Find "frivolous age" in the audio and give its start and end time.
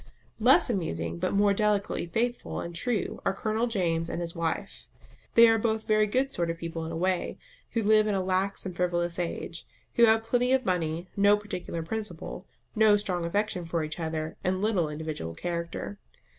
8.75-9.67